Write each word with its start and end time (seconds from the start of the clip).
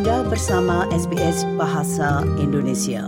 Anda 0.00 0.24
bersama 0.32 0.88
SBS 0.96 1.44
Bahasa 1.60 2.24
Indonesia. 2.40 3.04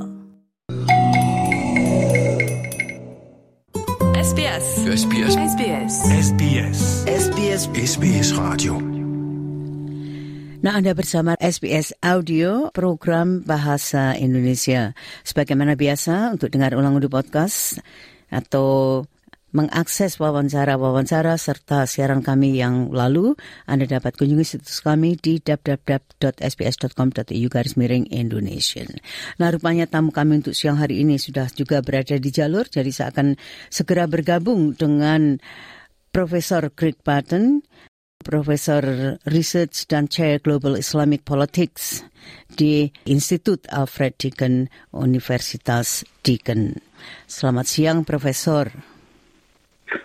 SBS. 4.13 4.67
SBS. 5.01 5.33
SBS. 5.41 5.95
SBS. 6.21 6.79
SBS 7.09 7.63
SBS 7.73 8.29
Radio. 8.37 8.77
Nah, 10.61 10.77
Anda 10.77 10.93
bersama 10.93 11.33
SBS 11.41 11.97
Audio, 12.05 12.69
program 12.77 13.41
Bahasa 13.41 14.13
Indonesia. 14.21 14.93
Sebagaimana 15.25 15.73
biasa, 15.81 16.37
untuk 16.37 16.53
dengar 16.53 16.77
ulang 16.77 17.01
di 17.01 17.09
podcast 17.09 17.81
atau 18.29 19.01
mengakses 19.53 20.17
wawancara-wawancara 20.17 21.37
serta 21.37 21.85
siaran 21.85 22.25
kami 22.25 22.57
yang 22.57 22.89
lalu, 22.89 23.37
Anda 23.69 23.85
dapat 23.85 24.17
kunjungi 24.17 24.45
situs 24.45 24.81
kami 24.81 25.21
di 25.21 25.45
www.sbs.com.au 25.45 27.49
garis 27.53 27.77
miring 27.77 28.09
Indonesia. 28.09 28.89
Nah, 29.37 29.53
rupanya 29.53 29.85
tamu 29.85 30.11
kami 30.11 30.41
untuk 30.41 30.57
siang 30.57 30.81
hari 30.81 31.05
ini 31.05 31.21
sudah 31.21 31.53
juga 31.53 31.85
berada 31.85 32.17
di 32.17 32.31
jalur, 32.33 32.65
jadi 32.67 32.89
saya 32.89 33.13
akan 33.13 33.37
segera 33.69 34.09
bergabung 34.09 34.73
dengan 34.73 35.37
Profesor 36.13 36.73
Greg 36.73 36.97
Patton, 37.05 37.61
Profesor 38.23 39.19
Research 39.29 39.85
dan 39.91 40.07
Chair 40.07 40.39
Global 40.41 40.79
Islamic 40.79 41.27
Politics 41.27 42.07
di 42.55 42.89
Institut 43.05 43.67
Alfred 43.69 44.17
Deakin 44.17 44.71
Universitas 44.95 46.07
Deakin. 46.23 46.79
Selamat 47.27 47.67
siang, 47.67 48.07
Profesor. 48.07 48.92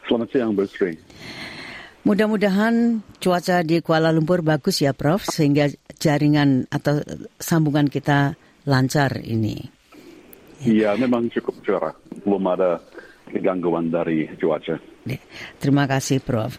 Selamat 0.08 0.28
siang, 0.32 0.52
Bu 0.56 0.64
Sri. 0.68 0.96
Mudah-mudahan 2.08 3.04
cuaca 3.20 3.60
di 3.68 3.84
Kuala 3.84 4.16
Lumpur 4.16 4.40
bagus 4.40 4.80
ya, 4.80 4.96
Prof, 4.96 5.28
sehingga 5.28 5.68
jaringan 6.00 6.72
atau 6.72 7.04
sambungan 7.36 7.92
kita 7.92 8.40
lancar 8.64 9.20
ini. 9.20 9.60
Iya, 10.64 10.96
memang 10.96 11.28
cukup 11.30 11.60
cerah. 11.68 11.96
Belum 12.24 12.48
ada 12.48 12.80
gangguan 13.36 13.92
dari 13.92 14.32
cuaca. 14.40 14.80
Terima 15.60 15.84
kasih, 15.84 16.24
Prof. 16.24 16.56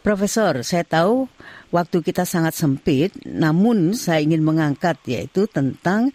Profesor, 0.00 0.62
saya 0.62 0.86
tahu 0.86 1.26
waktu 1.74 1.98
kita 2.00 2.22
sangat 2.22 2.54
sempit, 2.54 3.10
namun 3.26 3.92
saya 3.92 4.22
ingin 4.22 4.40
mengangkat 4.40 5.02
yaitu 5.04 5.50
tentang 5.50 6.14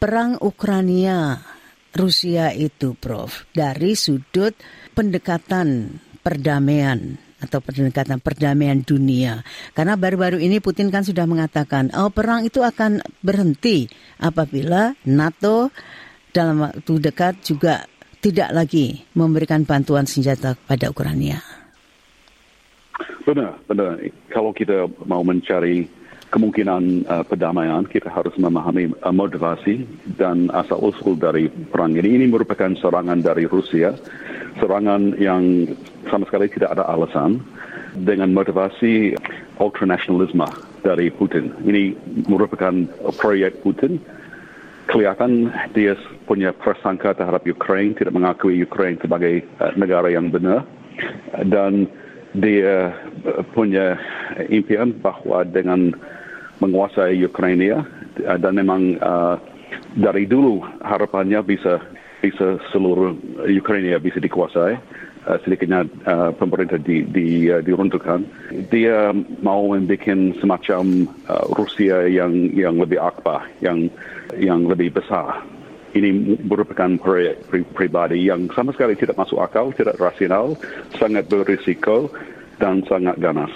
perang 0.00 0.40
Ukraina 0.40 1.44
Rusia 1.96 2.52
itu, 2.52 2.92
Prof, 2.94 3.48
dari 3.56 3.96
sudut 3.96 4.52
pendekatan 4.92 5.98
perdamaian 6.20 7.16
atau 7.36 7.60
pendekatan 7.60 8.20
perdamaian 8.20 8.80
dunia. 8.80 9.44
Karena 9.76 9.96
baru-baru 9.96 10.40
ini 10.40 10.60
Putin 10.60 10.88
kan 10.88 11.04
sudah 11.04 11.28
mengatakan, 11.28 11.92
oh 11.96 12.08
perang 12.08 12.44
itu 12.44 12.64
akan 12.64 13.00
berhenti 13.20 13.88
apabila 14.20 14.96
NATO 15.08 15.68
dalam 16.32 16.64
waktu 16.68 16.92
dekat 17.00 17.40
juga 17.44 17.84
tidak 18.20 18.50
lagi 18.52 19.04
memberikan 19.14 19.62
bantuan 19.62 20.08
senjata 20.08 20.56
pada 20.56 20.90
Ukraina. 20.90 21.38
Benar, 23.22 23.58
benar. 23.68 24.00
Kalau 24.32 24.54
kita 24.54 24.88
mau 25.04 25.20
mencari 25.20 25.86
kemungkinan 26.36 27.08
uh, 27.08 27.24
perdamaian, 27.24 27.88
kita 27.88 28.12
harus 28.12 28.36
memahami 28.36 28.92
uh, 29.00 29.08
motivasi 29.08 29.88
dan 30.20 30.52
asal-usul 30.52 31.16
dari 31.16 31.48
perang 31.48 31.96
ini. 31.96 32.20
Ini 32.20 32.28
merupakan 32.28 32.76
serangan 32.76 33.24
dari 33.24 33.48
Rusia, 33.48 33.96
serangan 34.60 35.16
yang 35.16 35.64
sama 36.12 36.28
sekali 36.28 36.52
tidak 36.52 36.76
ada 36.76 36.84
alasan 36.92 37.40
dengan 37.96 38.36
motivasi 38.36 39.16
ultranasionalisme 39.56 40.44
dari 40.84 41.08
Putin. 41.08 41.56
Ini 41.64 41.96
merupakan 42.28 42.84
proyek 43.16 43.64
Putin. 43.64 43.96
Kelihatan 44.86 45.50
dia 45.72 45.96
punya 46.28 46.52
prasangka 46.52 47.16
terhadap 47.16 47.42
Ukraine, 47.48 47.96
tidak 47.96 48.12
mengakui 48.12 48.60
Ukraine 48.60 49.00
sebagai 49.00 49.40
uh, 49.64 49.72
negara 49.72 50.12
yang 50.12 50.28
benar. 50.28 50.68
Dan 51.48 51.88
dia 52.36 52.92
punya 53.56 53.96
impian 54.52 54.92
bahwa 55.00 55.40
dengan 55.48 55.96
menguasai 56.60 57.20
Ukraina 57.24 57.84
dan 58.16 58.52
memang 58.56 58.96
uh, 59.00 59.36
dari 59.96 60.24
dulu 60.28 60.60
harapannya 60.84 61.40
bisa 61.44 61.80
bisa 62.20 62.58
seluruh 62.72 63.16
Ukraina 63.44 64.00
bisa 64.00 64.20
dikuasai. 64.20 64.78
Uh, 65.26 65.42
sedikitnya 65.42 65.82
uh, 66.06 66.30
pemerintah 66.38 66.78
di, 66.78 67.02
di, 67.02 67.50
uh, 67.50 67.58
diruntuhkan. 67.58 68.22
Dia 68.70 69.10
mau 69.42 69.74
membuat 69.74 70.38
semacam 70.38 71.10
uh, 71.26 71.50
Rusia 71.50 72.06
yang 72.06 72.54
yang 72.54 72.78
lebih 72.78 73.02
akbar 73.02 73.42
yang 73.58 73.90
yang 74.38 74.70
lebih 74.70 74.94
besar. 74.94 75.42
Ini 75.98 76.38
merupakan 76.46 76.94
proyek 77.02 77.42
pri 77.50 77.66
pribadi 77.66 78.22
yang 78.22 78.46
sama 78.54 78.70
sekali 78.70 78.94
tidak 78.94 79.18
masuk 79.18 79.42
akal, 79.42 79.74
tidak 79.74 79.98
rasional, 79.98 80.54
sangat 80.94 81.26
berisiko 81.26 82.06
dan 82.62 82.86
sangat 82.86 83.18
ganas. 83.18 83.50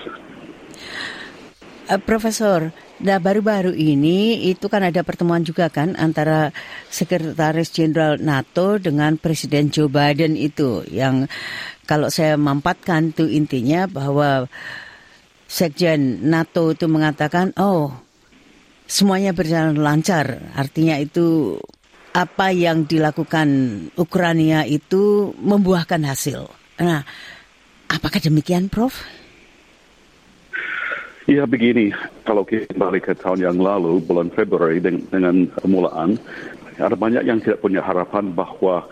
Uh, 1.86 2.02
Profesor, 2.02 2.74
nah 3.00 3.16
baru-baru 3.16 3.72
ini 3.72 4.48
itu 4.52 4.68
kan 4.68 4.84
ada 4.84 5.00
pertemuan 5.00 5.40
juga 5.40 5.72
kan 5.72 5.96
antara 5.96 6.52
Sekretaris 6.92 7.72
Jenderal 7.72 8.20
NATO 8.20 8.76
dengan 8.76 9.16
Presiden 9.16 9.72
Joe 9.72 9.88
Biden 9.88 10.36
itu 10.36 10.84
yang 10.92 11.24
kalau 11.90 12.06
saya 12.06 12.38
mampatkan 12.38 13.10
tuh 13.10 13.26
intinya 13.26 13.90
bahwa 13.90 14.46
Sekjen 15.50 16.30
NATO 16.30 16.70
itu 16.70 16.86
mengatakan, 16.86 17.50
oh 17.58 17.90
semuanya 18.86 19.34
berjalan 19.34 19.74
lancar, 19.74 20.54
artinya 20.54 20.94
itu 20.94 21.58
apa 22.14 22.54
yang 22.54 22.86
dilakukan 22.86 23.48
Ukraina 23.98 24.62
itu 24.62 25.34
membuahkan 25.34 26.06
hasil. 26.06 26.46
Nah, 26.78 27.02
apakah 27.90 28.22
demikian, 28.22 28.70
Prof? 28.70 28.94
Ya 31.30 31.46
begini, 31.46 31.94
kalau 32.26 32.42
kita 32.42 32.74
kembali 32.74 32.98
ke 33.06 33.14
tahun 33.14 33.38
yang 33.38 33.62
lalu, 33.62 34.02
bulan 34.02 34.34
Februari 34.34 34.82
dengan, 34.82 35.06
dengan 35.14 35.36
permulaan, 35.46 36.18
ada 36.74 36.98
banyak 36.98 37.22
yang 37.22 37.38
tidak 37.38 37.62
punya 37.62 37.78
harapan 37.86 38.34
bahwa 38.34 38.82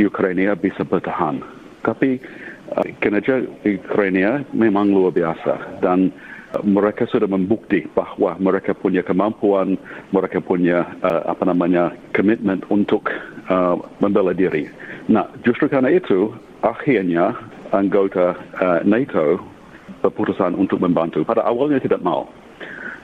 Ukraina 0.00 0.56
bisa 0.56 0.80
bertahan. 0.80 1.44
Tapi 1.84 2.24
uh, 2.72 2.88
kinerja 3.04 3.44
Ukraina 3.68 4.48
memang 4.56 4.96
luar 4.96 5.12
biasa 5.12 5.84
dan 5.84 6.08
uh, 6.56 6.64
mereka 6.64 7.04
sudah 7.04 7.28
membukti 7.28 7.84
bahwa 7.92 8.32
mereka 8.40 8.72
punya 8.72 9.04
kemampuan, 9.04 9.76
mereka 10.08 10.40
punya 10.40 10.88
uh, 11.04 11.36
apa 11.36 11.44
namanya 11.44 11.92
komitmen 12.16 12.64
untuk 12.72 13.12
uh, 13.52 13.76
membela 14.00 14.32
diri. 14.32 14.72
Nah, 15.12 15.28
justru 15.44 15.68
karena 15.68 15.92
itu 15.92 16.32
akhirnya 16.64 17.36
anggota 17.76 18.40
uh, 18.56 18.80
NATO 18.88 19.52
keputusan 20.04 20.52
untuk 20.60 20.84
membantu. 20.84 21.24
Pada 21.24 21.40
awalnya 21.48 21.80
tidak 21.80 22.04
mau. 22.04 22.28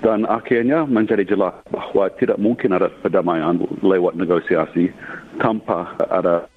Dan 0.01 0.25
akhirnya 0.25 0.85
menjadi 0.89 1.25
jelas 1.29 1.57
bahwa 1.69 2.09
tidak 2.17 2.41
mungkin 2.41 2.73
ada 2.73 2.89
perdamaian 2.89 3.61
lewat 3.85 4.17
negosiasi 4.17 4.89
tanpa 5.41 5.93
ada 6.09 6.49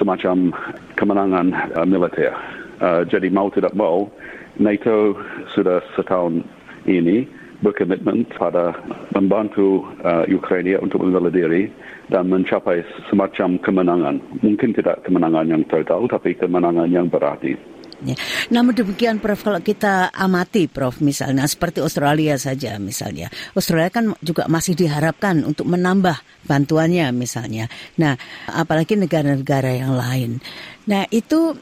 semacam 0.00 0.52
kemenangan 0.96 1.52
uh, 1.76 1.84
militer. 1.84 2.32
Uh, 2.80 3.04
jadi 3.04 3.28
mau 3.28 3.52
tidak 3.52 3.76
mau, 3.76 4.08
NATO 4.56 5.18
sudah 5.52 5.84
setahun 5.98 6.40
ini 6.88 7.28
berkomitmen 7.60 8.24
pada 8.38 8.72
membantu 9.12 9.84
uh, 10.06 10.24
Ukraina 10.30 10.78
untuk 10.78 11.02
membela 11.02 11.28
diri 11.28 11.68
dan 12.08 12.30
mencapai 12.30 12.86
semacam 13.10 13.58
kemenangan. 13.60 14.16
Mungkin 14.40 14.72
tidak 14.72 15.04
kemenangan 15.04 15.50
yang 15.50 15.62
total, 15.68 16.06
tapi 16.08 16.38
kemenangan 16.38 16.88
yang 16.88 17.10
berarti. 17.10 17.77
Ya. 17.98 18.14
Namun 18.54 18.78
demikian 18.78 19.18
Prof 19.18 19.42
kalau 19.42 19.58
kita 19.58 20.14
amati 20.14 20.70
Prof 20.70 21.02
misalnya 21.02 21.42
seperti 21.50 21.82
Australia 21.82 22.38
saja 22.38 22.78
misalnya. 22.78 23.26
Australia 23.58 23.90
kan 23.90 24.14
juga 24.22 24.46
masih 24.46 24.78
diharapkan 24.78 25.42
untuk 25.42 25.66
menambah 25.66 26.14
bantuannya 26.46 27.10
misalnya. 27.10 27.66
Nah, 27.98 28.14
apalagi 28.46 28.94
negara-negara 28.94 29.82
yang 29.82 29.98
lain. 29.98 30.38
Nah, 30.86 31.10
itu 31.10 31.58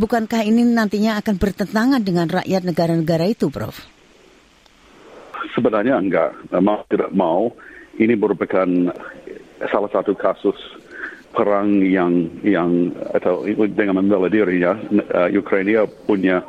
bukankah 0.00 0.48
ini 0.48 0.64
nantinya 0.64 1.20
akan 1.20 1.36
bertentangan 1.36 2.00
dengan 2.00 2.24
rakyat 2.32 2.64
negara-negara 2.64 3.28
itu, 3.28 3.52
Prof? 3.52 3.76
Sebenarnya 5.52 6.00
enggak. 6.00 6.32
Mau 6.56 6.80
tidak 6.88 7.12
mau, 7.12 7.52
ini 8.00 8.16
merupakan 8.16 8.66
salah 9.68 9.90
satu 9.92 10.16
kasus 10.16 10.56
perang 11.34 11.82
yang 11.82 12.30
yang 12.46 12.94
atau 13.12 13.42
dengan 13.74 14.00
membela 14.00 14.30
diri 14.30 14.62
ya 14.62 14.78
uh, 14.78 15.28
Ukraina 15.34 15.84
punya 16.06 16.40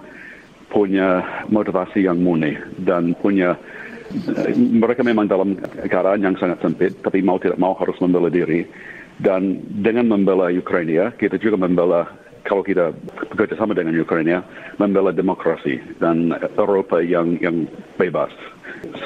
punya 0.70 1.26
motivasi 1.50 2.06
yang 2.06 2.22
murni 2.22 2.54
dan 2.86 3.18
punya 3.18 3.58
uh, 3.58 4.50
mereka 4.56 5.02
memang 5.02 5.26
dalam 5.26 5.58
keadaan 5.90 6.22
yang 6.22 6.38
sangat 6.38 6.62
sempit 6.62 7.02
tapi 7.02 7.26
mau 7.26 7.42
tidak 7.42 7.58
mau 7.58 7.74
harus 7.76 7.98
membela 7.98 8.30
diri 8.30 8.70
dan 9.18 9.60
dengan 9.82 10.06
membela 10.06 10.54
Ukraina 10.54 11.12
kita 11.18 11.42
juga 11.42 11.58
membela 11.58 12.06
kalau 12.46 12.62
kita 12.62 12.94
bekerja 13.34 13.58
sama 13.58 13.74
dengan 13.74 13.98
Ukraina 13.98 14.46
membela 14.78 15.10
demokrasi 15.10 15.82
dan 15.98 16.30
Eropa 16.54 17.02
yang 17.02 17.42
yang 17.42 17.66
bebas. 17.98 18.30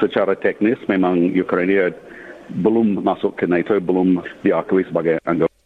Secara 0.04 0.36
teknis 0.36 0.76
memang 0.92 1.32
Ukraina 1.32 1.96
belum 2.52 3.00
masuk 3.00 3.40
ke 3.40 3.48
NATO, 3.48 3.80
belum 3.80 4.20
diakui 4.44 4.84
sebagai 4.92 5.24
anggota 5.24 5.59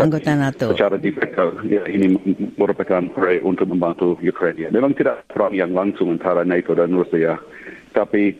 anggota 0.00 0.32
NATO. 0.32 0.66
Secara 0.72 0.96
dipikir, 0.96 1.48
ya, 1.68 1.82
ini 1.86 2.16
merupakan 2.56 3.02
proyek 3.12 3.44
untuk 3.44 3.66
membantu 3.68 4.16
Ukraina. 4.20 4.72
Memang 4.72 4.96
tidak 4.96 5.28
perang 5.28 5.52
yang 5.52 5.76
langsung 5.76 6.10
antara 6.12 6.42
NATO 6.42 6.72
dan 6.72 6.92
Rusia, 6.92 7.36
tapi 7.92 8.34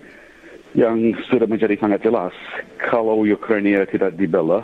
yang 0.75 1.19
sudah 1.27 1.51
menjadi 1.51 1.75
sangat 1.83 2.07
jelas, 2.07 2.31
kalau 2.79 3.27
Ukraina 3.27 3.83
tidak 3.91 4.15
dibela, 4.15 4.63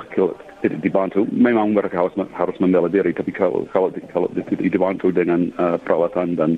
tidak 0.62 0.78
dibantu, 0.78 1.26
memang 1.34 1.74
mereka 1.74 2.06
harus, 2.06 2.14
harus 2.30 2.56
membela 2.62 2.86
diri, 2.86 3.10
tapi 3.10 3.34
kalau, 3.34 3.66
kalau, 3.74 3.90
kalau 4.14 4.30
dibantu 4.62 5.10
dengan 5.10 5.50
uh, 5.58 5.74
perawatan 5.82 6.38
dan 6.38 6.50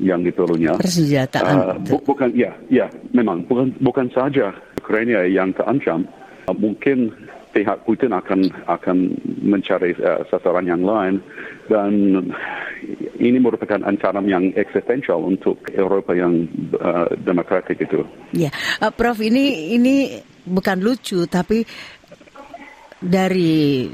yang 0.00 0.20
diperlunya. 0.20 0.76
Persenjataan. 0.76 1.54
Uh, 1.56 1.76
bu, 1.80 1.96
bukan, 2.04 2.28
ya, 2.36 2.52
ya, 2.68 2.92
memang 3.16 3.48
bukan 3.48 3.72
bukan 3.80 4.08
saja 4.12 4.52
Ukraina 4.76 5.24
yang 5.24 5.56
terancam, 5.56 6.04
uh, 6.44 6.56
mungkin 6.56 7.08
pihak 7.54 7.86
Putin 7.86 8.10
akan 8.10 8.50
akan 8.66 9.14
mencari 9.46 9.94
uh, 10.02 10.26
sasaran 10.26 10.66
yang 10.66 10.82
lain 10.82 11.22
dan 11.70 11.92
ini 13.22 13.38
merupakan 13.38 13.78
ancaman 13.86 14.26
yang 14.26 14.44
eksistensial 14.58 15.22
untuk 15.22 15.62
Eropa 15.70 16.12
yang 16.18 16.50
uh, 16.82 17.06
demokratik 17.22 17.78
itu. 17.78 18.02
Ya, 18.34 18.50
uh, 18.82 18.90
Prof 18.90 19.22
ini 19.22 19.78
ini 19.78 20.18
bukan 20.42 20.82
lucu 20.82 21.24
tapi 21.30 21.62
dari 22.98 23.86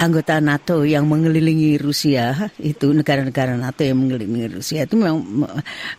anggota 0.00 0.40
NATO 0.40 0.80
yang 0.86 1.04
mengelilingi 1.04 1.76
Rusia 1.76 2.48
itu 2.56 2.88
negara-negara 2.96 3.52
NATO 3.58 3.84
yang 3.84 4.00
mengelilingi 4.00 4.48
Rusia 4.56 4.88
itu 4.88 4.96
memang 4.96 5.44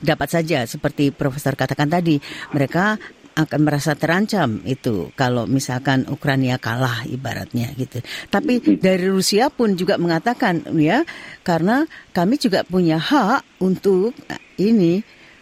dapat 0.01 0.29
saja 0.31 0.65
seperti 0.65 1.13
Profesor 1.13 1.53
katakan 1.53 1.85
tadi 1.85 2.17
mereka 2.49 2.97
akan 3.35 3.59
merasa 3.63 3.95
terancam 3.95 4.59
itu 4.67 5.09
kalau 5.15 5.47
misalkan 5.47 6.03
Ukraina 6.11 6.59
kalah 6.59 7.07
ibaratnya 7.07 7.71
gitu. 7.79 8.03
Tapi 8.27 8.79
dari 8.79 9.07
Rusia 9.07 9.47
pun 9.47 9.79
juga 9.79 9.95
mengatakan 9.95 10.63
ya 10.77 11.07
karena 11.41 11.87
kami 12.11 12.35
juga 12.35 12.67
punya 12.67 12.99
hak 12.99 13.63
untuk 13.63 14.11
ini 14.59 14.99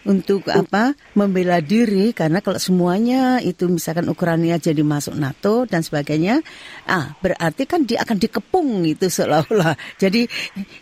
untuk 0.08 0.48
apa 0.48 0.96
membela 1.18 1.60
diri. 1.60 2.16
Karena 2.16 2.40
kalau 2.40 2.62
semuanya 2.62 3.42
itu 3.44 3.68
misalkan 3.68 4.08
Ukraina 4.08 4.58
jadi 4.58 4.82
masuk 4.82 5.18
NATO 5.18 5.66
dan 5.68 5.84
sebagainya 5.84 6.42
ah 6.88 7.14
berarti 7.20 7.64
kan 7.68 7.84
dia 7.84 8.02
akan 8.06 8.18
dikepung 8.18 8.86
itu 8.86 9.10
seolah-olah. 9.10 9.76
Jadi 10.02 10.26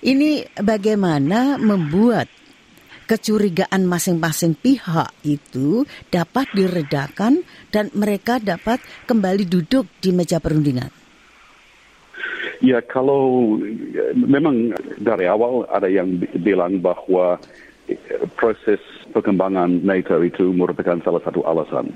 ini 0.05 0.43
bagaimana 0.59 1.57
membuat 1.57 2.29
kecurigaan 3.07 3.87
masing-masing 3.87 4.53
pihak 4.59 5.09
itu 5.23 5.87
dapat 6.11 6.51
diredakan 6.51 7.41
dan 7.71 7.87
mereka 7.95 8.37
dapat 8.37 8.83
kembali 9.07 9.47
duduk 9.47 9.87
di 10.03 10.11
meja 10.11 10.43
perundingan? 10.43 10.91
Ya, 12.59 12.81
kalau 12.81 13.55
memang 14.17 14.73
dari 14.97 15.29
awal 15.29 15.69
ada 15.69 15.85
yang 15.87 16.19
bilang 16.41 16.81
bahwa 16.81 17.37
proses 18.35 18.81
perkembangan 19.13 19.85
NATO 19.85 20.19
itu 20.25 20.51
merupakan 20.51 20.99
salah 21.05 21.21
satu 21.23 21.45
alasan 21.47 21.93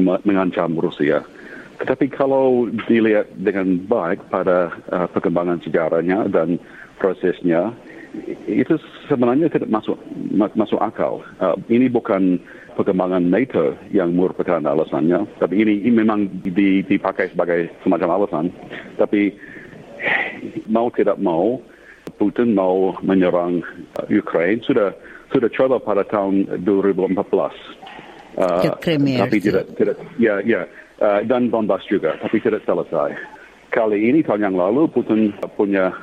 mengancam 0.00 0.76
Rusia. 0.76 1.24
Tetapi 1.80 2.12
kalau 2.12 2.68
dilihat 2.84 3.32
dengan 3.40 3.80
baik 3.80 4.28
pada 4.28 4.68
uh, 4.92 5.08
perkembangan 5.08 5.64
sejarahnya 5.64 6.28
dan 6.28 6.60
prosesnya, 7.00 7.72
itu 8.50 8.74
sebenarnya 9.06 9.46
tidak 9.50 9.70
masuk 9.70 9.96
masuk 10.34 10.80
akal. 10.82 11.22
Uh, 11.38 11.54
ini 11.70 11.86
bukan 11.86 12.42
perkembangan 12.74 13.30
NATO 13.30 13.78
yang 13.94 14.14
merupakan 14.14 14.58
alasannya, 14.62 15.26
tapi 15.38 15.62
ini, 15.62 15.84
ini 15.86 16.02
memang 16.02 16.42
dipakai 16.86 17.30
sebagai 17.30 17.70
semacam 17.86 18.22
alasan. 18.22 18.50
Tapi 18.98 19.34
mau 20.66 20.90
tidak 20.90 21.20
mau, 21.22 21.60
Putin 22.18 22.54
mau 22.56 22.94
menyerang 23.04 23.62
uh, 23.98 24.06
Ukraine 24.10 24.62
sudah 24.66 24.90
sudah 25.30 25.50
coba 25.54 25.78
pada 25.78 26.02
tahun 26.06 26.64
2014. 26.66 27.30
Uh, 28.30 28.62
tapi 28.78 29.42
tidak 29.42 29.74
tidak 29.74 29.98
ya 30.18 30.38
ya 30.42 30.66
uh, 31.02 31.20
dan 31.26 31.50
Donbass 31.50 31.86
juga, 31.86 32.18
tapi 32.18 32.42
tidak 32.42 32.66
selesai. 32.66 33.14
Kali 33.70 34.10
ini 34.10 34.26
tahun 34.26 34.50
yang 34.50 34.56
lalu 34.58 34.90
Putin 34.90 35.30
punya 35.54 35.94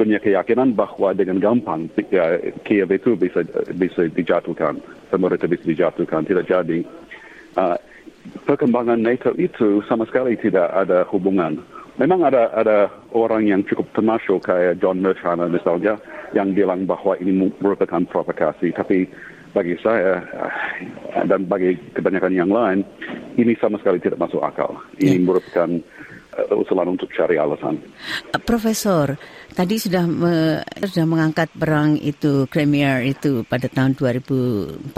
punya 0.00 0.16
keyakinan 0.16 0.72
bahwa 0.72 1.12
dengan 1.12 1.36
gampang 1.36 1.92
ya, 2.08 2.40
Kiev 2.64 2.88
itu 2.88 3.12
bisa 3.20 3.44
bisa 3.76 4.08
dijatuhkan, 4.08 4.80
pemerintah 5.12 5.44
bisa 5.44 5.68
dijatuhkan, 5.68 6.24
tidak 6.24 6.48
jadi. 6.48 6.80
Uh, 7.52 7.76
perkembangan 8.48 8.96
NATO 8.96 9.36
itu 9.36 9.84
sama 9.84 10.08
sekali 10.08 10.40
tidak 10.40 10.72
ada 10.72 11.04
hubungan. 11.12 11.60
Memang 12.00 12.24
ada 12.24 12.48
ada 12.56 12.88
orang 13.12 13.44
yang 13.44 13.60
cukup 13.68 13.92
termasuk 13.92 14.48
kayak 14.48 14.80
John 14.80 15.04
Mershana 15.04 15.52
misalnya 15.52 16.00
yang 16.32 16.56
bilang 16.56 16.88
bahwa 16.88 17.20
ini 17.20 17.52
merupakan 17.60 18.00
provokasi, 18.08 18.72
tapi 18.72 19.04
bagi 19.52 19.76
saya 19.84 20.24
uh, 20.24 21.28
dan 21.28 21.44
bagi 21.44 21.76
kebanyakan 21.92 22.32
yang 22.32 22.48
lain 22.48 22.88
ini 23.36 23.52
sama 23.60 23.76
sekali 23.84 24.00
tidak 24.00 24.16
masuk 24.16 24.40
akal. 24.40 24.80
Ini 24.96 25.20
yeah. 25.20 25.20
merupakan 25.20 25.70
usulan 26.54 26.94
untuk 26.94 27.10
cari 27.10 27.36
alasan. 27.36 27.82
Profesor, 28.46 29.18
tadi 29.54 29.76
sudah 29.78 30.04
me, 30.06 30.62
sudah 30.82 31.06
mengangkat 31.06 31.50
perang 31.54 31.98
itu 31.98 32.46
Crimea 32.46 33.02
itu 33.02 33.42
pada 33.46 33.66
tahun 33.66 33.98
2014. 33.98 34.94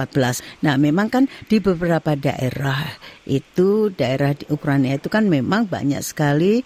Nah, 0.64 0.74
memang 0.76 1.08
kan 1.08 1.24
di 1.48 1.58
beberapa 1.58 2.12
daerah 2.16 2.84
itu 3.24 3.88
daerah 3.92 4.36
di 4.36 4.44
Ukraina 4.52 4.96
itu 4.96 5.08
kan 5.08 5.28
memang 5.28 5.68
banyak 5.68 6.00
sekali 6.04 6.60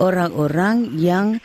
orang-orang 0.00 0.92
yang 0.96 1.40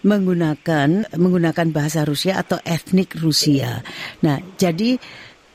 menggunakan 0.00 1.12
menggunakan 1.12 1.66
bahasa 1.76 2.08
Rusia 2.08 2.40
atau 2.40 2.56
etnik 2.64 3.20
Rusia. 3.20 3.84
Nah, 4.24 4.40
jadi 4.56 4.96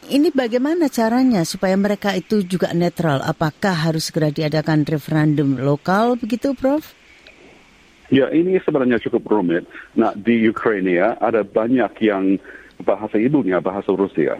ini 0.09 0.29
bagaimana 0.29 0.89
caranya 0.89 1.41
supaya 1.47 1.73
mereka 1.73 2.13
itu 2.13 2.45
juga 2.45 2.71
netral? 2.71 3.21
Apakah 3.25 3.89
harus 3.89 4.09
segera 4.09 4.29
diadakan 4.29 4.85
referendum 4.85 5.57
lokal 5.57 6.17
begitu, 6.19 6.53
Prof? 6.53 6.93
Ya, 8.13 8.29
ini 8.29 8.61
sebenarnya 8.61 9.01
cukup 9.01 9.25
rumit. 9.25 9.65
Nah, 9.97 10.13
di 10.13 10.45
Ukraina 10.45 11.17
ada 11.17 11.41
banyak 11.41 11.91
yang 12.05 12.37
bahasa 12.85 13.17
ibunya 13.17 13.57
bahasa 13.57 13.89
Rusia. 13.97 14.37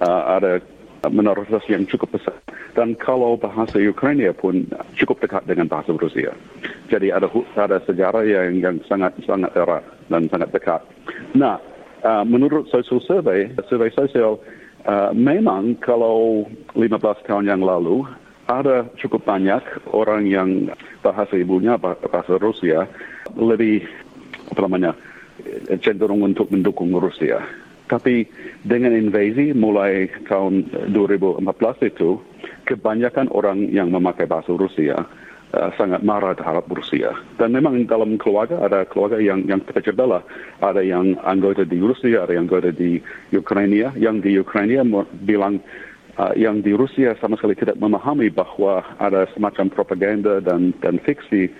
Uh, 0.00 0.22
ada 0.40 0.52
minoritas 1.12 1.60
yang 1.68 1.84
cukup 1.84 2.16
besar. 2.16 2.40
Dan 2.72 2.96
kalau 2.96 3.36
bahasa 3.36 3.76
Ukraina 3.76 4.32
pun 4.32 4.64
cukup 4.96 5.20
dekat 5.20 5.44
dengan 5.44 5.68
bahasa 5.68 5.92
Rusia. 5.92 6.32
Jadi 6.88 7.12
ada 7.12 7.28
ada 7.60 7.78
sejarah 7.84 8.24
yang 8.24 8.58
yang 8.64 8.76
sangat 8.88 9.12
sangat 9.28 9.52
erat 9.52 9.84
dan 10.08 10.24
sangat 10.32 10.48
dekat. 10.50 10.80
Nah, 11.36 11.60
uh, 12.02 12.24
menurut 12.24 12.72
social 12.72 13.04
survey, 13.04 13.52
survei 13.68 13.92
sosial 13.92 14.40
Uh, 14.84 15.16
memang 15.16 15.80
kalau 15.80 16.44
15 16.76 17.24
tahun 17.24 17.48
yang 17.48 17.64
lalu 17.64 18.04
ada 18.44 18.84
cukup 19.00 19.24
banyak 19.24 19.64
orang 19.88 20.28
yang 20.28 20.68
bahasa 21.00 21.40
ibunya 21.40 21.80
bahasa 21.80 22.36
Rusia 22.36 22.84
lebih 23.32 23.80
apa 24.52 24.60
namanya 24.68 24.92
cenderung 25.80 26.20
untuk 26.20 26.52
mendukung 26.52 26.92
Rusia. 26.92 27.40
Tapi 27.88 28.28
dengan 28.64 28.92
invasi 28.96 29.56
mulai 29.56 30.08
tahun 30.28 30.68
2014 30.92 31.40
itu 31.88 32.20
kebanyakan 32.64 33.28
orang 33.32 33.68
yang 33.72 33.92
memakai 33.92 34.24
bahasa 34.24 34.52
Rusia 34.52 35.04
uh, 35.54 35.70
sangat 35.78 36.02
marah 36.02 36.34
terhadap 36.34 36.66
Rusia. 36.66 37.14
Dan 37.38 37.54
memang 37.54 37.86
dalam 37.86 38.18
keluarga 38.18 38.58
ada 38.66 38.82
keluarga 38.84 39.22
yang 39.22 39.46
yang 39.46 39.62
belah. 39.94 40.26
Ada 40.58 40.82
yang 40.82 41.14
anggota 41.22 41.62
di 41.62 41.78
Rusia, 41.78 42.26
ada 42.26 42.34
yang 42.34 42.50
anggota 42.50 42.74
di 42.74 42.98
Ukraina. 43.30 43.94
Yang 43.94 44.16
di 44.26 44.30
Ukraina 44.42 44.82
bilang 45.22 45.62
uh, 46.18 46.34
yang 46.34 46.62
di 46.62 46.74
Rusia 46.74 47.14
sama 47.22 47.38
sekali 47.38 47.54
tidak 47.54 47.78
memahami 47.78 48.30
bahwa 48.30 48.82
ada 48.98 49.26
semacam 49.34 49.70
propaganda 49.70 50.42
dan 50.42 50.74
dan 50.82 50.98
fiksi 51.02 51.50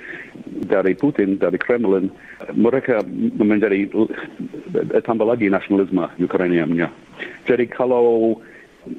dari 0.66 0.94
Putin, 0.98 1.38
dari 1.38 1.58
Kremlin. 1.58 2.10
Mereka 2.54 3.06
menjadi 3.38 3.88
uh, 3.94 5.00
tambah 5.06 5.26
lagi 5.26 5.46
nasionalisme 5.46 6.04
Ukraina. 6.18 6.66
Jadi 7.46 7.64
kalau 7.70 8.42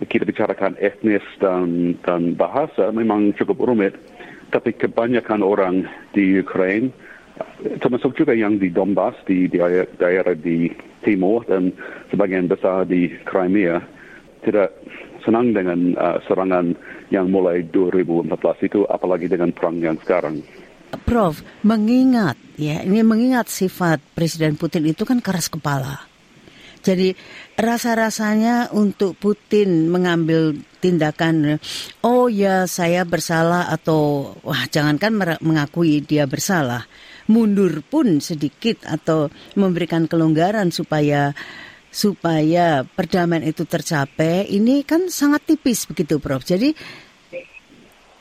kita 0.10 0.26
bicarakan 0.26 0.74
etnis 0.82 1.22
dan 1.38 1.94
dan 2.02 2.34
bahasa 2.34 2.90
memang 2.90 3.36
cukup 3.38 3.70
rumit 3.70 3.94
tapi 4.56 4.72
kebanyakan 4.72 5.44
orang 5.44 5.84
di 6.16 6.40
Ukraine, 6.40 6.96
termasuk 7.84 8.16
juga 8.16 8.32
yang 8.32 8.56
di 8.56 8.72
Donbass, 8.72 9.20
di, 9.28 9.52
di 9.52 9.60
daerah 10.00 10.32
di 10.32 10.72
timur 11.04 11.44
dan 11.44 11.76
sebagian 12.08 12.48
besar 12.48 12.88
di 12.88 13.12
Crimea, 13.28 13.84
tidak 14.48 14.72
senang 15.28 15.52
dengan 15.52 15.92
uh, 16.00 16.24
serangan 16.24 16.72
yang 17.12 17.28
mulai 17.28 17.68
2014 17.68 18.32
itu, 18.72 18.88
apalagi 18.88 19.28
dengan 19.28 19.52
perang 19.52 19.76
yang 19.84 20.00
sekarang. 20.00 20.40
Prof, 21.04 21.44
mengingat 21.68 22.40
ya, 22.56 22.80
ini 22.80 23.04
mengingat 23.04 23.52
sifat 23.52 24.00
Presiden 24.16 24.56
Putin 24.56 24.88
itu 24.88 25.04
kan 25.04 25.20
keras 25.20 25.52
kepala. 25.52 26.08
Jadi 26.86 27.18
rasa-rasanya 27.58 28.70
untuk 28.78 29.18
Putin 29.18 29.90
mengambil 29.90 30.54
tindakan 30.78 31.58
oh 32.06 32.30
ya 32.30 32.70
saya 32.70 33.02
bersalah 33.02 33.74
atau 33.74 34.38
wah 34.46 34.70
jangankan 34.70 35.42
mengakui 35.42 36.06
dia 36.06 36.30
bersalah, 36.30 36.86
mundur 37.26 37.82
pun 37.82 38.22
sedikit 38.22 38.86
atau 38.86 39.34
memberikan 39.58 40.06
kelonggaran 40.06 40.70
supaya 40.70 41.34
supaya 41.90 42.86
perdamaian 42.86 43.50
itu 43.50 43.66
tercapai 43.66 44.46
ini 44.54 44.86
kan 44.86 45.10
sangat 45.10 45.42
tipis 45.50 45.90
begitu 45.90 46.22
Prof. 46.22 46.46
Jadi 46.46 46.70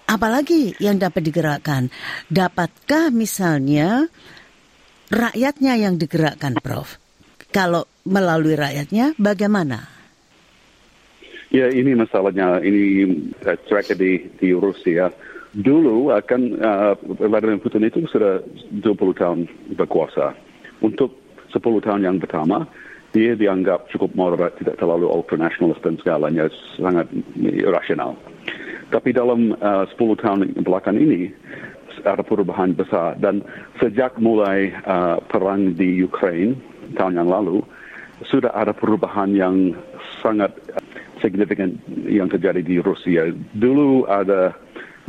apalagi 0.08 0.72
yang 0.80 0.96
dapat 0.96 1.20
digerakkan? 1.20 1.92
Dapatkah 2.32 3.12
misalnya 3.12 4.08
rakyatnya 5.12 5.76
yang 5.76 6.00
digerakkan 6.00 6.56
Prof? 6.64 6.96
Kalau 7.52 7.84
melalui 8.04 8.54
rakyatnya 8.54 9.16
bagaimana? 9.16 9.88
Ya 11.54 11.70
ini 11.70 11.94
masalahnya, 11.94 12.60
ini 12.60 13.04
uh, 13.44 13.58
tragedi 13.68 14.26
di 14.38 14.50
Rusia. 14.52 15.12
Dulu 15.54 16.10
akan 16.10 16.40
uh, 16.58 16.94
Vladimir 16.98 17.62
Putin 17.62 17.86
itu 17.86 18.02
sudah 18.10 18.42
20 18.74 19.20
tahun 19.20 19.38
berkuasa. 19.78 20.34
Untuk 20.82 21.14
10 21.54 21.62
tahun 21.62 22.02
yang 22.02 22.18
pertama, 22.18 22.66
dia 23.14 23.38
dianggap 23.38 23.86
cukup 23.94 24.18
moderat, 24.18 24.58
tidak 24.58 24.82
terlalu 24.82 25.06
ultranasionalis 25.06 25.78
dan 25.78 25.94
segalanya, 26.02 26.50
sangat 26.74 27.06
rasional. 27.70 28.18
Tapi 28.90 29.14
dalam 29.14 29.54
uh, 29.62 29.86
10 29.94 30.22
tahun 30.22 30.38
belakang 30.66 30.98
ini, 30.98 31.30
ada 32.02 32.26
perubahan 32.26 32.74
besar. 32.74 33.14
Dan 33.22 33.46
sejak 33.78 34.18
mulai 34.18 34.74
uh, 34.84 35.22
perang 35.30 35.78
di 35.78 36.02
Ukraine 36.02 36.58
tahun 36.98 37.22
yang 37.22 37.30
lalu, 37.30 37.62
sudah 38.22 38.54
ada 38.54 38.70
perubahan 38.70 39.34
yang 39.34 39.74
sangat 40.22 40.54
signifikan 41.18 41.74
yang 42.06 42.30
terjadi 42.30 42.62
di 42.62 42.78
Rusia. 42.78 43.32
Dulu 43.56 44.06
ada 44.06 44.54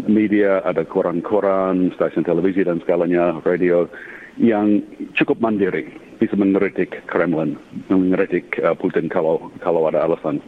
media, 0.07 0.63
ada 0.65 0.83
koran-koran, 0.83 1.93
stasiun 1.95 2.25
televisi 2.25 2.65
dan 2.65 2.81
segalanya, 2.81 3.39
radio 3.45 3.88
yang 4.35 4.83
cukup 5.15 5.39
mandiri, 5.39 5.88
bisa 6.19 6.35
mengeritik 6.35 7.07
Kremlin, 7.07 7.55
mengeritik 7.88 8.59
uh, 8.59 8.75
Putin 8.75 9.07
kalau 9.07 9.51
kalau 9.63 9.88
ada 9.88 10.03
alasan. 10.03 10.43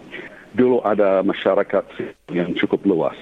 Dulu 0.57 0.81
ada 0.81 1.21
masyarakat 1.21 1.85
yang 2.33 2.57
cukup 2.57 2.81
luas, 2.87 3.15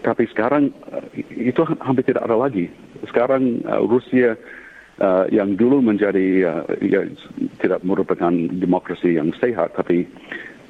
tapi 0.00 0.24
sekarang 0.32 0.72
uh, 0.90 1.04
itu 1.18 1.60
hampir 1.82 2.08
tidak 2.08 2.24
ada 2.26 2.38
lagi. 2.38 2.72
Sekarang 3.06 3.62
uh, 3.68 3.84
Rusia 3.84 4.34
uh, 5.00 5.24
yang 5.32 5.56
dulu 5.56 5.80
menjadi 5.80 6.46
uh, 6.46 6.64
ya, 6.84 7.08
tidak 7.58 7.80
merupakan 7.82 8.32
demokrasi 8.32 9.16
yang 9.16 9.32
sehat, 9.40 9.74
tapi 9.74 10.06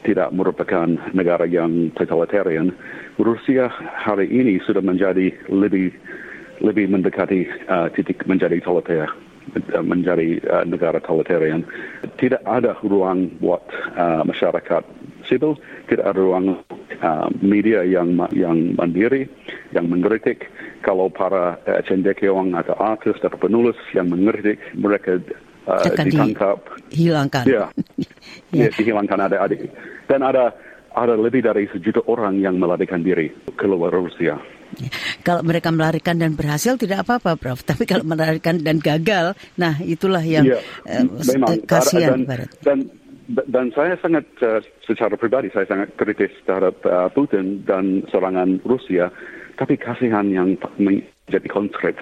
tidak 0.06 0.32
merupakan 0.32 0.88
negara 1.12 1.44
yang 1.44 1.92
totalitarian. 1.92 2.72
Rusia 3.20 3.68
hari 4.00 4.32
ini 4.32 4.56
sudah 4.64 4.80
menjadi 4.80 5.28
lebih 5.52 5.92
lebih 6.64 6.88
mendekati 6.88 7.44
uh, 7.68 7.92
titik 7.92 8.24
menjadi 8.24 8.60
totaliter 8.64 9.12
uh, 9.76 9.84
menjadi 9.84 10.40
uh, 10.48 10.64
negara 10.64 11.00
totalitarian. 11.04 11.64
Tidak 12.16 12.40
ada 12.48 12.76
ruang 12.80 13.28
buat 13.40 13.64
uh, 13.96 14.24
masyarakat 14.24 14.99
sipil, 15.30 15.54
tidak 15.86 16.10
ada 16.10 16.18
ruang 16.18 16.46
uh, 16.98 17.28
media 17.38 17.86
yang 17.86 18.18
yang 18.34 18.74
mandiri, 18.74 19.30
yang 19.70 19.86
mengkritik 19.86 20.50
kalau 20.82 21.06
para 21.06 21.54
uh, 21.70 21.80
cendekiawan 21.86 22.50
atau 22.58 22.74
artis 22.74 23.14
atau 23.22 23.38
penulis 23.38 23.78
yang 23.94 24.10
mengkritik 24.10 24.58
mereka 24.74 25.22
uh, 25.70 25.86
ditangkap, 25.86 26.58
dihilangkan, 26.90 27.46
ya, 27.46 27.70
ya. 28.58 28.68
dihilangkan 28.74 29.30
adik-adik, 29.30 29.70
dan 30.10 30.26
ada 30.26 30.50
ada 30.90 31.14
lebih 31.14 31.46
dari 31.46 31.70
sejuta 31.70 32.02
orang 32.10 32.42
yang 32.42 32.58
melarikan 32.58 32.98
diri 32.98 33.30
keluar 33.54 33.94
Rusia. 33.94 34.34
Kalau 35.26 35.42
mereka 35.42 35.74
melarikan 35.74 36.18
dan 36.18 36.38
berhasil 36.38 36.78
tidak 36.78 37.06
apa-apa, 37.06 37.34
Prof. 37.34 37.62
Tapi 37.70 37.86
kalau 37.86 38.06
melarikan 38.06 38.58
dan 38.62 38.78
gagal, 38.78 39.34
nah 39.58 39.78
itulah 39.82 40.22
yang 40.22 40.46
ya, 40.46 40.58
uh, 40.86 41.04
memang, 41.06 41.62
kasihan. 41.66 42.22
Dan, 42.22 42.46
dan 42.62 42.78
dan 43.30 43.70
saya 43.74 43.94
sangat 44.02 44.26
uh, 44.42 44.58
secara 44.82 45.14
pribadi 45.14 45.50
saya 45.54 45.66
sangat 45.70 45.94
kritis 45.94 46.34
terhadap 46.42 46.82
uh, 46.82 47.06
Putin 47.14 47.62
dan 47.62 48.02
serangan 48.10 48.58
Rusia 48.66 49.10
tapi 49.54 49.76
kasihan 49.76 50.24
yang 50.32 50.56
menjadi 50.80 51.48
konkret. 51.52 51.94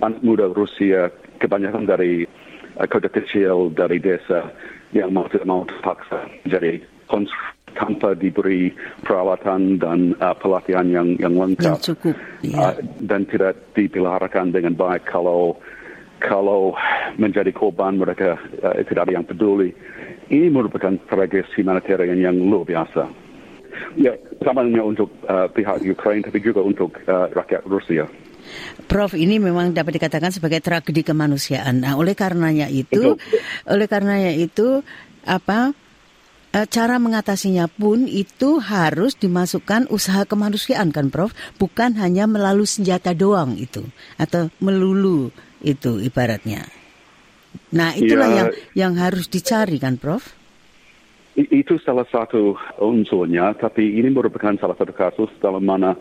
Anak 0.00 0.24
muda 0.24 0.48
Rusia 0.50 1.12
kebanyakan 1.38 1.86
dari 1.86 2.26
uh, 2.80 2.86
kota 2.90 3.06
kecil, 3.06 3.70
dari 3.70 4.02
desa 4.02 4.50
yang 4.90 5.14
mau 5.14 5.26
tidak 5.30 5.46
mau 5.46 5.62
terpaksa 5.66 6.26
jadi 6.46 6.82
tanpa 7.74 8.14
diberi 8.14 8.70
perawatan 9.02 9.82
dan 9.82 10.14
uh, 10.22 10.34
pelatihan 10.38 10.86
yang 10.88 11.18
yang 11.18 11.34
lengkap 11.34 11.78
yang 11.78 11.82
cukup, 11.82 12.16
ya. 12.42 12.70
uh, 12.70 12.74
dan 13.02 13.26
tidak 13.26 13.58
dipeliharakan 13.74 14.54
dengan 14.54 14.78
baik 14.78 15.02
kalau 15.06 15.58
kalau 16.22 16.72
menjadi 17.18 17.50
korban 17.50 17.98
mereka 17.98 18.38
uh, 18.62 18.78
tidak 18.86 19.10
ada 19.10 19.14
yang 19.20 19.26
peduli. 19.26 19.74
Ini 20.32 20.48
merupakan 20.48 20.94
tragedi 21.08 21.44
humanitarian 21.56 22.16
yang 22.16 22.36
luar 22.40 22.64
biasa. 22.64 23.04
Ya, 23.98 24.14
samanya 24.42 24.86
untuk 24.86 25.10
uh, 25.26 25.50
pihak 25.50 25.82
Ukraina 25.82 26.30
tapi 26.30 26.38
juga 26.38 26.62
untuk 26.62 26.94
uh, 27.10 27.26
rakyat 27.30 27.66
Rusia. 27.66 28.06
Prof, 28.86 29.16
ini 29.16 29.40
memang 29.40 29.72
dapat 29.74 29.98
dikatakan 29.98 30.30
sebagai 30.30 30.60
tragedi 30.60 31.02
kemanusiaan. 31.02 31.82
Nah, 31.82 31.96
oleh 31.98 32.14
karenanya 32.14 32.68
itu, 32.70 33.16
Betul. 33.16 33.40
oleh 33.66 33.86
karenanya 33.88 34.32
itu 34.36 34.84
apa 35.24 35.72
uh, 36.54 36.66
cara 36.68 37.00
mengatasinya 37.02 37.66
pun 37.66 38.06
itu 38.06 38.62
harus 38.62 39.18
dimasukkan 39.18 39.90
usaha 39.90 40.22
kemanusiaan 40.28 40.94
kan, 40.94 41.10
Prof? 41.10 41.34
Bukan 41.58 41.98
hanya 41.98 42.30
melalui 42.30 42.68
senjata 42.68 43.16
doang 43.16 43.58
itu 43.58 43.82
atau 44.20 44.52
melulu 44.62 45.34
itu 45.64 45.98
ibaratnya. 45.98 46.83
Nah, 47.74 47.94
itulah 47.98 48.28
ya, 48.30 48.36
yang 48.36 48.50
yang 48.74 48.92
harus 48.98 49.26
dicari 49.26 49.82
kan, 49.82 49.98
Prof? 49.98 50.34
Itu 51.34 51.82
salah 51.82 52.06
satu 52.06 52.54
unsurnya, 52.78 53.58
tapi 53.58 53.98
ini 53.98 54.06
merupakan 54.06 54.54
salah 54.54 54.78
satu 54.78 54.94
kasus 54.94 55.30
dalam 55.42 55.66
mana 55.66 55.98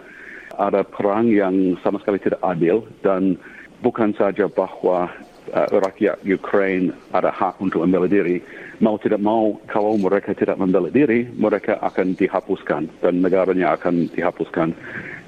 ada 0.53 0.85
perang 0.85 1.25
yang 1.33 1.73
sama 1.81 1.97
sekali 1.97 2.21
tidak 2.21 2.37
adil 2.45 2.85
dan 3.01 3.41
bukan 3.81 4.13
saja 4.13 4.45
bahwa 4.45 5.09
uh, 5.49 5.67
rakyat 5.73 6.21
Ukraine 6.21 6.93
ada 7.09 7.33
hak 7.33 7.57
untuk 7.57 7.81
membela 7.81 8.05
diri, 8.05 8.45
mau 8.77 9.01
tidak 9.01 9.19
mau 9.25 9.57
kalau 9.65 9.97
mereka 9.97 10.37
tidak 10.37 10.61
membela 10.61 10.93
diri, 10.93 11.25
mereka 11.33 11.81
akan 11.81 12.13
dihapuskan 12.13 12.85
dan 13.01 13.13
negaranya 13.25 13.73
akan 13.73 14.05
dihapuskan. 14.13 14.77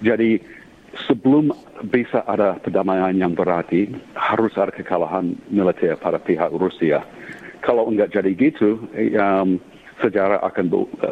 Jadi 0.05 0.38
sebelum 1.04 1.52
bisa 1.92 2.24
ada 2.24 2.56
perdamaian 2.60 3.12
yang 3.16 3.36
berarti, 3.36 3.92
harus 4.16 4.56
ada 4.56 4.72
kekalahan 4.72 5.36
militer 5.52 6.00
pada 6.00 6.18
pihak 6.18 6.52
Rusia. 6.56 7.04
Kalau 7.60 7.92
enggak 7.92 8.16
jadi 8.16 8.32
gitu, 8.32 8.80
um, 9.20 9.60
sejarah 10.00 10.40
akan 10.44 10.66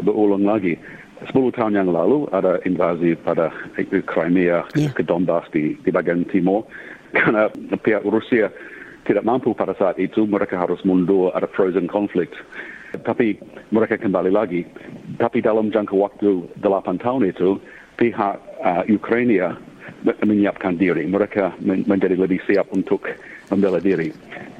berulang 0.03 0.47
lagi. 0.47 0.79
10 1.23 1.55
tahun 1.55 1.79
yang 1.79 1.87
lalu 1.87 2.27
ada 2.35 2.59
invasi 2.67 3.15
pada 3.15 3.47
Crimea 3.79 4.67
yeah. 4.75 4.91
ke 4.91 5.07
Donbass 5.07 5.47
di, 5.55 5.79
di 5.79 5.87
bagian 5.87 6.27
timur 6.27 6.67
karena 7.15 7.47
pihak 7.79 8.03
Rusia 8.03 8.51
tidak 9.07 9.23
mampu 9.23 9.55
pada 9.55 9.71
saat 9.75 9.95
itu 9.99 10.27
mereka 10.27 10.59
harus 10.59 10.83
mundur 10.83 11.31
ada 11.31 11.47
frozen 11.47 11.87
conflict 11.87 12.35
tapi 13.07 13.39
mereka 13.71 13.95
kembali 13.95 14.31
lagi 14.35 14.67
tapi 15.15 15.39
dalam 15.39 15.71
jangka 15.71 15.95
waktu 15.95 16.43
8 16.59 17.03
tahun 17.03 17.23
itu 17.31 17.55
pihak 17.95 18.35
uh, 18.59 18.83
Ukraina 18.91 19.55
menyiapkan 20.03 20.75
diri. 20.75 21.07
Mereka 21.07 21.59
menjadi 21.63 22.15
lebih 22.19 22.43
siap 22.43 22.71
untuk 22.71 23.07
membela 23.51 23.79
diri. 23.79 24.11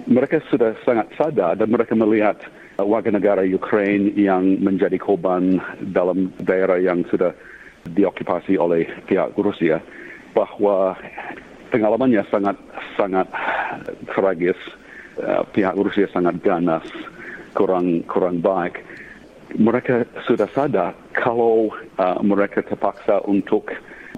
Mereka 0.08 0.44
sudah 0.52 0.76
sangat 0.84 1.12
sadar 1.16 1.56
dan 1.60 1.72
mereka 1.72 1.96
melihat 1.96 2.40
warga 2.82 3.14
negara 3.14 3.44
Ukraine 3.46 4.12
yang 4.18 4.60
menjadi 4.64 4.98
korban 4.98 5.62
dalam 5.94 6.34
daerah 6.42 6.82
yang 6.82 7.06
sudah 7.08 7.32
diokupasi 7.88 8.56
oleh 8.56 8.88
pihak 9.06 9.36
Rusia 9.36 9.84
bahwa 10.34 10.98
pengalamannya 11.70 12.24
sangat 12.32 12.58
sangat 12.98 13.28
tragis. 14.10 14.58
Uh, 15.14 15.46
pihak 15.54 15.78
Rusia 15.78 16.10
sangat 16.10 16.42
ganas 16.42 16.82
kurang 17.54 18.02
kurang 18.10 18.42
baik. 18.42 18.82
Mereka 19.54 20.10
sudah 20.26 20.50
sadar 20.50 20.98
kalau 21.14 21.70
uh, 22.02 22.18
mereka 22.26 22.66
terpaksa 22.66 23.22
untuk 23.30 23.70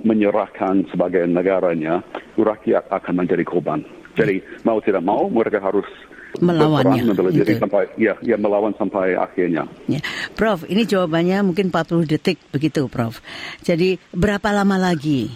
menyerahkan 0.06 0.86
sebagai 0.94 1.26
negaranya 1.26 2.06
rakyat 2.38 2.86
akan 2.94 3.26
menjadi 3.26 3.42
korban 3.42 3.82
jadi 4.16 4.40
mau 4.64 4.80
tidak 4.80 5.04
mau 5.04 5.28
mereka 5.28 5.60
harus 5.60 5.86
melawannya. 6.40 7.04
Gitu. 7.32 7.60
sampai 7.60 7.88
ya, 8.00 8.16
ya 8.24 8.36
melawan 8.40 8.72
sampai 8.76 9.16
akhirnya. 9.16 9.68
Ya. 9.88 10.00
Prof, 10.36 10.64
ini 10.68 10.88
jawabannya 10.88 11.44
mungkin 11.44 11.72
40 11.72 12.08
detik 12.08 12.40
begitu, 12.52 12.88
Prof. 12.88 13.20
Jadi 13.64 14.00
berapa 14.16 14.52
lama 14.56 14.80
lagi 14.80 15.32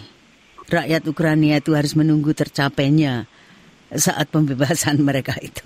rakyat 0.68 1.02
Ukraina 1.08 1.60
itu 1.60 1.76
harus 1.76 1.92
menunggu 1.96 2.32
tercapainya 2.32 3.28
saat 3.92 4.32
pembebasan 4.32 5.00
mereka 5.08 5.36
itu. 5.40 5.64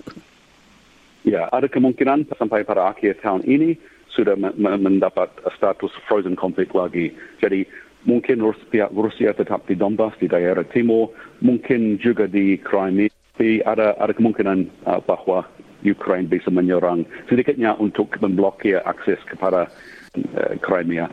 Ya, 1.25 1.49
ada 1.49 1.65
kemungkinan 1.65 2.29
sampai 2.37 2.61
pada 2.61 2.93
akhir 2.93 3.17
tahun 3.23 3.47
ini 3.49 3.73
sudah 4.13 4.37
mendapat 4.55 5.27
status 5.57 5.91
frozen 6.07 6.37
conflict 6.37 6.71
lagi. 6.71 7.11
Jadi 7.41 7.67
mungkin 8.05 8.41
pihak 8.69 8.93
Rusia 8.93 9.33
tetap 9.33 9.65
di 9.65 9.75
Donbass 9.75 10.15
di 10.21 10.29
daerah 10.29 10.63
timur, 10.63 11.11
mungkin 11.41 11.97
juga 11.99 12.29
di 12.29 12.57
Crimea. 12.61 13.11
Tapi 13.35 13.59
ada 13.67 13.99
ada 13.99 14.15
kemungkinan 14.15 14.87
uh, 14.87 15.03
bahwa 15.03 15.43
Ukraine 15.83 16.31
bisa 16.31 16.47
menyerang 16.47 17.03
sedikitnya 17.27 17.75
untuk 17.75 18.15
memblokir 18.23 18.79
akses 18.87 19.19
kepada 19.27 19.67
uh, 20.15 20.53
Crimea. 20.63 21.11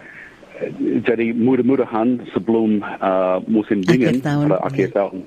Jadi 1.02 1.34
mudah-mudahan 1.34 2.22
sebelum 2.30 2.86
uh, 3.02 3.42
musim 3.50 3.82
dingin 3.82 4.22
pada 4.22 4.62
akhir 4.62 4.94
ya. 4.94 5.02
tahun 5.02 5.26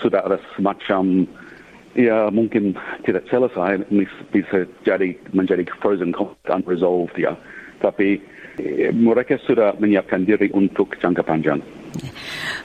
sudah 0.00 0.24
ada 0.24 0.38
semacam 0.56 1.28
ya 1.92 2.32
mungkin 2.32 2.72
tidak 3.04 3.28
selesai 3.28 3.84
bisa 4.32 4.64
jadi 4.88 5.12
menjadi 5.36 5.68
frozen 5.84 6.16
conflict 6.16 6.48
unresolved 6.48 7.16
ya. 7.20 7.36
Tapi 7.84 8.22
mereka 8.92 9.38
sudah 9.42 9.74
menyiapkan 9.78 10.22
diri 10.24 10.52
untuk 10.52 10.96
jangka 11.00 11.22
panjang. 11.24 11.60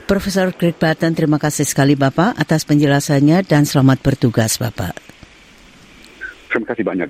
Profesor 0.07 0.55
Greg 0.55 0.79
Barton, 0.79 1.11
terima 1.11 1.35
kasih 1.35 1.67
sekali 1.67 1.99
Bapak 1.99 2.39
atas 2.39 2.63
penjelasannya 2.63 3.43
dan 3.43 3.67
selamat 3.67 3.99
bertugas 3.99 4.55
Bapak. 4.55 4.95
Terima 6.47 6.65
kasih 6.71 6.83
banyak. 6.87 7.09